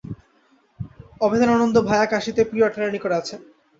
[1.21, 3.39] অভেদানন্দ-ভায়া কাশীতে প্রিয় ডাক্তারের নিকট আছেন।